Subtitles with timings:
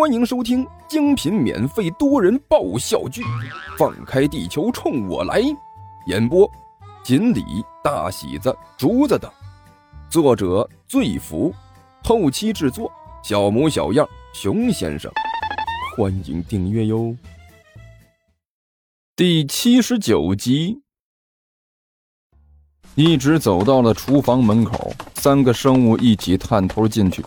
[0.00, 3.22] 欢迎收听精品免费多人爆笑剧
[3.76, 5.42] 《放开地球冲我来》，
[6.06, 6.50] 演播：
[7.04, 7.44] 锦鲤、
[7.84, 9.30] 大喜子、竹子等，
[10.08, 11.54] 作者：醉福，
[12.02, 12.90] 后期制作：
[13.22, 15.12] 小模小样、熊先生。
[15.94, 17.14] 欢迎订阅哟。
[19.14, 20.80] 第七十九集，
[22.94, 27.22] 一直走到了厨房门口，三个生物一起探头进去。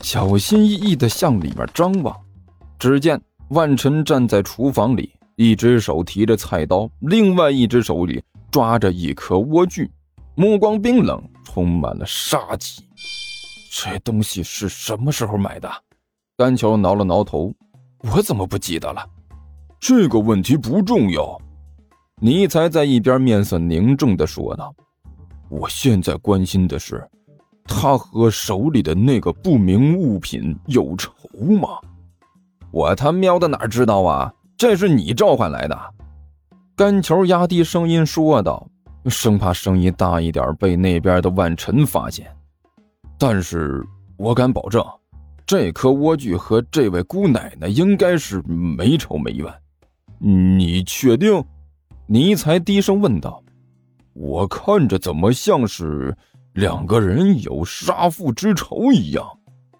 [0.00, 2.16] 小心翼翼地向里面张望，
[2.78, 9.88] 只见万晨站在厨房里，一只手提着菜刀，另外一只手里抓着一颗莴苣，
[10.34, 12.82] 目光冰冷，充满了杀气。
[13.70, 15.70] 这东西是什么时候买的？
[16.36, 17.52] 甘球挠了挠头，
[18.14, 19.04] 我怎么不记得了？
[19.80, 21.40] 这个问题不重要。
[22.20, 24.74] 尼才在一边面色凝重地说道
[25.50, 27.06] ：“我现在关心的是。”
[27.64, 31.12] 他和手里的那个不明物品有仇
[31.60, 31.68] 吗？
[32.70, 34.32] 我他喵的哪知道啊！
[34.56, 35.78] 这是你召唤来的。
[36.76, 38.66] 干球压低声音说道，
[39.06, 42.26] 生怕声音大一点被那边的万晨发现。
[43.18, 43.84] 但是
[44.16, 44.84] 我敢保证，
[45.46, 49.52] 这颗莴苣和这位姑奶奶应该是没仇没怨。
[50.18, 51.44] 你确定？
[52.06, 53.42] 尼才低声问道。
[54.12, 56.16] 我看着怎么像是……
[56.54, 59.26] 两个人有杀父之仇一样，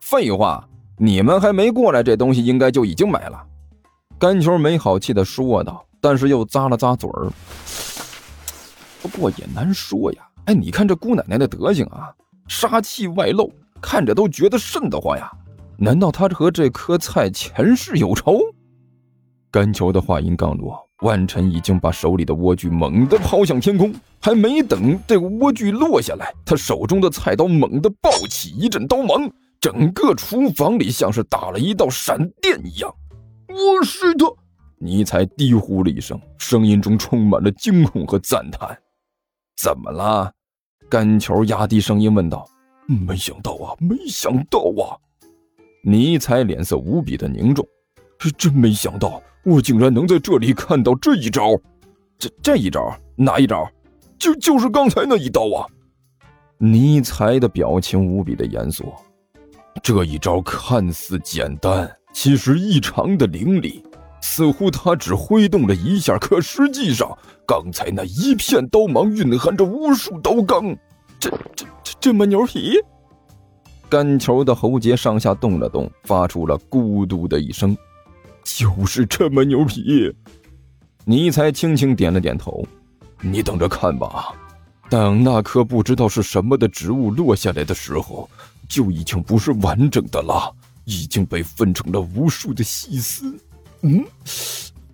[0.01, 3.41] 废话，你们还没过来，这东西应该就已经买了。
[4.19, 7.31] 甘球没好气的说道，但是又咂了咂嘴儿。
[9.01, 12.13] 不过也难说呀，哎，你看这姑奶奶的德行啊，
[12.49, 15.31] 杀气外露，看着都觉得瘆得慌呀。
[15.77, 18.41] 难道她和这棵菜前世有仇？
[19.53, 20.84] 甘球的话音刚落。
[21.05, 32.91] 万晨已经把手里的莴苣猛地抛向天空，还没等这个莴苣落下来，他手中的菜刀猛地爆起一阵刀芒，整个厨房里像是打了一道闪电一样。
[33.49, 34.27] 我是他，
[34.79, 38.77] 尼采低呼了一声，声音中充满了惊恐和赞叹。
[39.57, 40.33] 怎么了？
[40.89, 42.49] 干球压低声音问道。
[42.87, 44.97] 没想到啊，没想到啊！
[45.83, 47.67] 尼采脸色无比的凝重，
[48.25, 49.21] 这真没想到。
[49.43, 51.51] 我竟然能在这里看到这一招，
[52.19, 53.71] 这这一招哪一招？
[54.19, 55.69] 就就是刚才那一刀啊！
[56.57, 58.91] 尼才的表情无比的严肃。
[59.83, 63.85] 这一招看似简单，其实异常的凌厉，
[64.23, 67.07] 似乎他只挥动了一下，可实际上
[67.47, 70.75] 刚才那一片刀芒蕴含着无数刀罡。
[71.21, 72.79] 这这这这么牛皮？
[73.91, 77.77] 干球的喉结上下动了动，发出了咕嘟的一声。
[78.45, 80.15] 就是这么牛皮，
[81.05, 82.65] 尼才轻轻点了点头。
[83.21, 84.35] 你等着看吧，
[84.91, 88.29] 等那颗不知道是什么的植物落下来的时候，
[88.69, 93.35] 就已经不是完整的了，已经被分成了无数的细丝。
[93.81, 94.05] 嗯，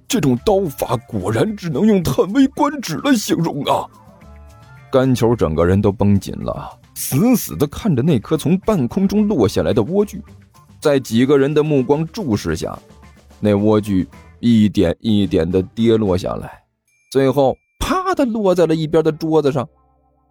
[0.07, 3.85] 这种刀法果然只能用叹为观止来形容啊！
[4.93, 10.21] 干球整个人都绷紧了，死死的看着那颗从半空中落下来的莴苣，
[10.81, 12.79] 在几个人的目光注视下。
[13.41, 14.07] 那莴苣
[14.39, 16.63] 一点一点的跌落下来，
[17.11, 19.69] 最后啪的落在了一边的桌子上。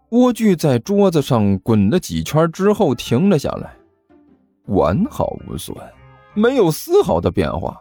[0.09, 3.75] 莴苣在桌子上滚了几圈之后停了下来，
[4.65, 5.75] 完好无损，
[6.33, 7.79] 没有丝毫的变化。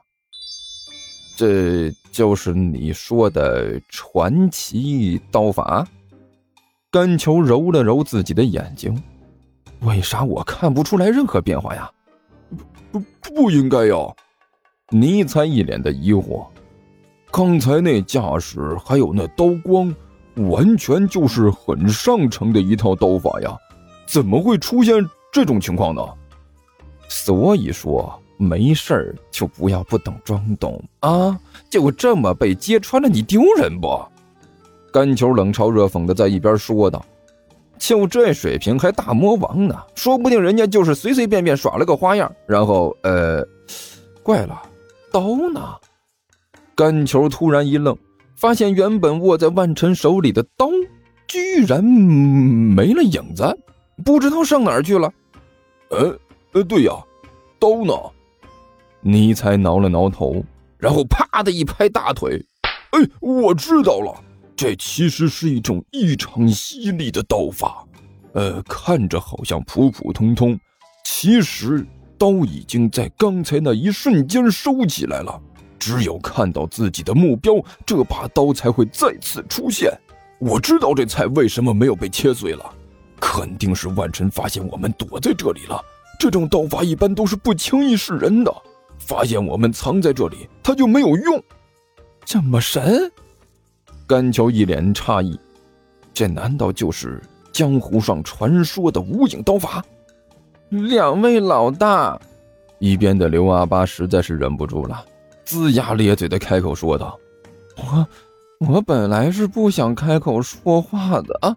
[1.36, 5.86] 这就是你说的传奇刀法？
[6.90, 9.02] 甘球揉了揉自己的眼睛，
[9.80, 11.90] 为啥我看不出来任何变化呀？
[12.90, 13.94] 不不应该呀！
[14.90, 16.46] 尼才一脸的疑惑，
[17.30, 19.94] 刚才那架势还有那刀光，
[20.48, 23.54] 完全就是很上乘的一套刀法呀，
[24.06, 26.02] 怎么会出现这种情况呢？
[27.06, 31.38] 所以说没事儿就不要不懂装懂啊！
[31.68, 34.02] 就这么被揭穿了，你丢人不？
[34.90, 37.04] 甘球冷嘲热讽的在一边说道
[37.78, 39.76] ：“就这水平还大魔王呢？
[39.94, 43.46] 说不定人家就是随随便便耍了个花样，然后呃，
[44.22, 44.62] 怪了。”
[45.10, 45.74] 刀呢？
[46.74, 47.96] 甘球突然一愣，
[48.36, 50.68] 发现原本握在万晨手里的刀
[51.26, 53.58] 居然没了影子，
[54.04, 55.12] 不知道上哪儿去了。
[55.90, 56.16] 呃
[56.52, 56.92] 呃，对呀，
[57.58, 57.92] 刀呢？
[59.00, 60.44] 尼才挠了挠头，
[60.76, 62.44] 然后啪的一拍大腿
[62.92, 64.14] ：“哎，我知道了，
[64.54, 67.84] 这其实是一种异常犀利的刀法。
[68.34, 70.58] 呃，看着好像普普通通，
[71.04, 71.84] 其实……”
[72.18, 75.40] 刀已经在刚才那一瞬间收起来了，
[75.78, 77.54] 只有看到自己的目标，
[77.86, 79.90] 这把刀才会再次出现。
[80.40, 82.64] 我知道这菜为什么没有被切碎了，
[83.20, 85.80] 肯定是万晨发现我们躲在这里了。
[86.18, 88.52] 这种刀法一般都是不轻易示人的，
[88.98, 91.42] 发现我们藏在这里，他就没有用。
[92.24, 93.10] 这么神？
[94.06, 95.38] 甘桥一脸诧异，
[96.12, 97.22] 这难道就是
[97.52, 99.84] 江湖上传说的无影刀法？
[100.70, 102.18] 两位老大，
[102.78, 105.04] 一边的刘阿八实在是忍不住了，
[105.46, 107.18] 龇牙咧嘴的开口说道
[107.76, 108.06] ：“我。”
[108.66, 111.56] 我本来是不想开口说话的啊，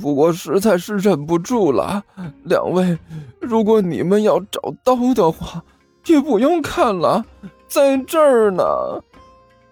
[0.00, 2.02] 不过实在是忍不住了。
[2.44, 2.98] 两位，
[3.38, 5.62] 如果你们要找刀的话，
[6.06, 7.22] 也不用看了，
[7.68, 8.64] 在这儿呢。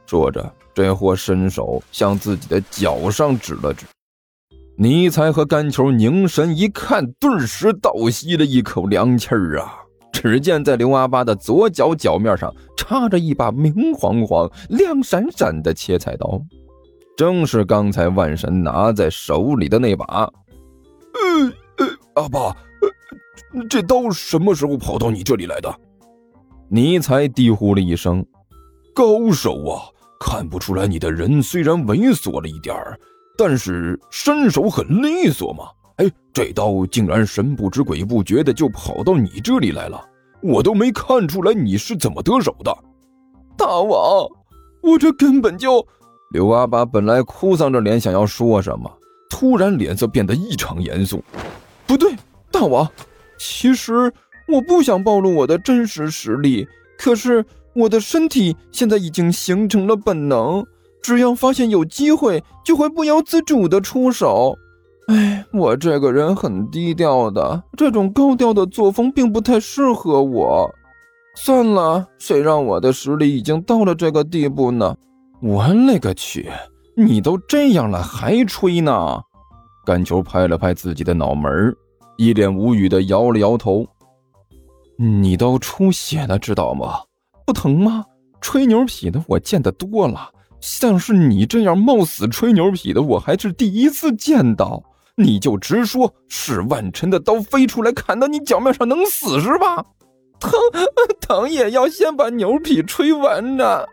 [0.05, 3.87] 说着，这货伸手向自己的脚上指了指。
[4.79, 9.73] 尼才和甘球凝神一看，顿时倒吸了一口凉气儿啊！
[10.13, 16.41] 只见在刘阿巴的左脚脚面上插着一把明晃晃、亮闪闪的切菜刀。
[17.17, 20.05] 正是刚才万神拿在手里的那把。
[21.15, 22.55] 呃呃，阿爸，
[23.71, 25.75] 这刀什么时候跑到你这里来的？
[26.69, 28.25] 尼才低呼了一声
[28.95, 29.89] ：“高手啊，
[30.21, 32.99] 看不出来你的人虽然猥琐了一点儿，
[33.37, 35.65] 但是身手很利索嘛。
[35.97, 40.03] 哎，这刀竟然神不知鬼不觉的就跑到你这里来了，
[40.43, 42.77] 我都没看出来你是怎么得手的。
[43.57, 44.29] 大王，
[44.83, 45.87] 我这根本就……
[46.33, 48.91] 刘阿八本来哭丧着脸想要说什么，
[49.31, 51.25] 突然脸色变得异常严肃。
[51.87, 52.15] 不对，
[52.51, 52.87] 大王，
[53.39, 54.13] 其实
[54.49, 56.69] 我不想暴露我的真实实力，
[56.99, 57.43] 可是
[57.75, 60.63] 我的身体现在已经形成了本能，
[61.07, 64.57] 只要发现有机会，就会不由自主的出手。
[65.07, 70.69] 哎，我这个人很低调的，这种高调的作风并不太适合我。
[71.37, 74.97] 算了，谁让我的实力已经到了这个地步呢？
[75.41, 76.51] 我勒个去！
[76.97, 79.21] 你都这样了还吹呢？
[79.85, 81.73] 甘球拍了拍自己的脑门，
[82.17, 83.87] 一脸无语的摇了摇头。
[84.99, 86.97] 你都出血了，知道吗？
[87.47, 88.05] 不疼吗？
[88.41, 90.31] 吹牛皮的我见得多了，
[90.67, 94.83] 像是你这样冒死吹牛皮的，我还是第一次见到。
[95.15, 99.77] 你就直说，是万晨的刀飞出来砍到你脚面上，能死是吧？
[100.41, 100.51] 疼
[101.23, 103.85] 疼也要先把牛皮吹完呢。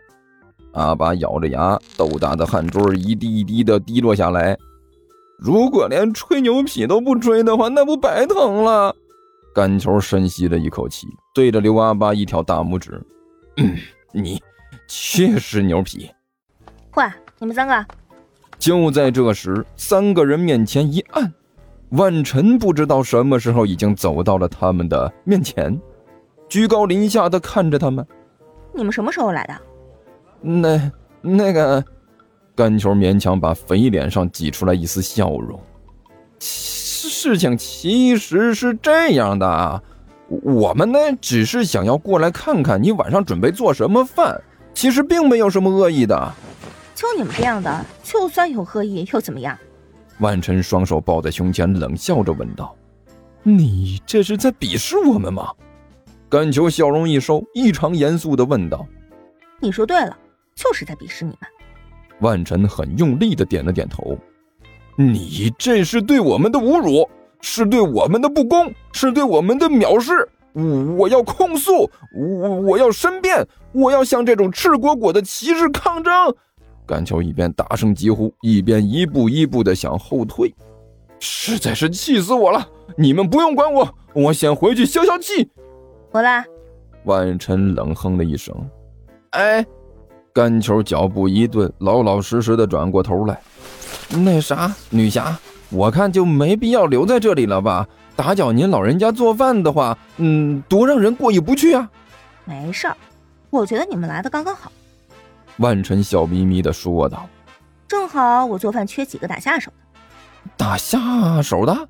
[0.72, 4.58] 阿巴咬着牙，豆大的汗珠一滴一滴的滴落下来。
[5.38, 8.92] 如果连吹牛皮都不吹的话，那不白疼了？
[9.54, 13.00] 甘球深吸了一口气，对着刘阿巴一挑大拇指
[13.58, 13.76] ：“嗯，
[14.12, 14.42] 你
[14.88, 16.10] 确实牛皮。”
[16.94, 17.04] 喂，
[17.40, 17.84] 你们三个！
[18.56, 21.32] 就在这时，三个人面前一按，
[21.90, 25.76] 万晨不知道什么时候已经走到了他们的面前，
[26.48, 28.06] 居高临下的看着他们
[28.72, 29.54] ：“你们什么时候来的？”
[30.40, 31.84] 那那个，
[32.54, 35.60] 甘球勉强把肥脸上挤出来一丝笑容。
[36.38, 39.82] 事情其实是这样的，
[40.28, 44.40] 我们呢只是想要过来看看你晚上准备做什么饭，
[44.74, 46.32] 其实并没有什么恶意的。
[46.94, 49.58] 就你们这样的，就算有恶意又怎么样？
[50.20, 52.74] 万晨双手抱在胸前，冷笑着问道
[53.42, 55.50] ：“你这是在鄙视我们吗？”
[56.30, 58.86] 甘球笑容一收，异常严肃地问道
[59.60, 60.16] ：“你说对了。”
[60.54, 61.50] 就是在鄙视你们。
[62.20, 64.16] 万晨很用力地点了点头。
[64.96, 70.28] 你这是对我们的侮辱，是对我们的不公，是对我们的藐视。
[70.96, 76.12] 我要控诉，我我要申辩，我要向这种赤果果的歧视抗争。
[76.86, 80.54] 甘球一边大声疾呼，一边一步一步的向后退。
[81.20, 82.68] 实在是气死我了！
[82.98, 85.50] 你们不用管我，我先回去消消气。
[86.10, 86.44] 我来。
[87.04, 88.54] 万晨冷哼了一声。
[89.30, 89.64] 哎。
[90.34, 93.40] 甘球脚步一顿，老老实实的转过头来。
[94.10, 95.38] 那啥，女侠，
[95.70, 97.86] 我看就没必要留在这里了吧？
[98.16, 101.88] 打搅您老人家做饭的话，嗯，多让人过意不去啊。
[102.44, 102.96] 没事儿，
[103.50, 104.70] 我觉得你们来的刚刚好。
[105.58, 107.28] 万晨笑眯眯的说道
[107.88, 110.00] ：“正好我做饭缺几个打下手的。”
[110.56, 111.88] 打下手的？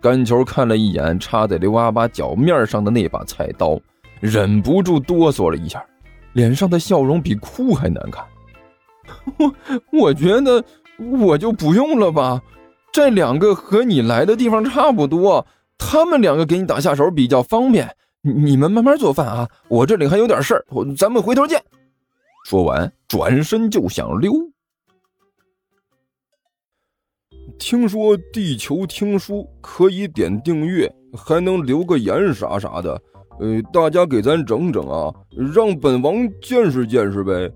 [0.00, 3.80] 甘球看了一眼插在刘阿八脚面上的那把菜刀，
[4.20, 5.84] 忍不住哆嗦了一下。
[6.34, 8.24] 脸上的笑容比哭还难看，
[9.38, 9.54] 我
[10.06, 10.62] 我觉得
[10.98, 12.40] 我就不用了吧，
[12.92, 15.44] 这两个和你来的地方差不多，
[15.78, 20.64] 他们两个给你打下手比较方便，你们慢慢做饭啊，我这里还有点事儿，
[20.96, 21.60] 咱们回头见。
[22.48, 24.32] 说完，转身就想溜。
[27.58, 32.98] 听说地球听书可以点订阅，还能留个言啥啥的。
[33.38, 35.14] 呃，大家给咱整整啊，
[35.52, 37.52] 让本王见识见识呗。